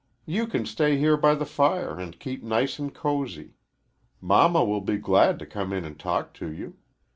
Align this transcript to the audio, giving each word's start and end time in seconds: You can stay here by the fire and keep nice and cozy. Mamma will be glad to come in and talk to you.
You 0.25 0.47
can 0.47 0.65
stay 0.65 0.97
here 0.97 1.15
by 1.15 1.35
the 1.35 1.45
fire 1.45 1.99
and 1.99 2.19
keep 2.19 2.41
nice 2.41 2.79
and 2.79 2.91
cozy. 2.91 3.53
Mamma 4.19 4.63
will 4.63 4.81
be 4.81 4.97
glad 4.97 5.37
to 5.37 5.45
come 5.45 5.71
in 5.71 5.85
and 5.85 5.99
talk 5.99 6.33
to 6.39 6.51
you. 6.51 6.79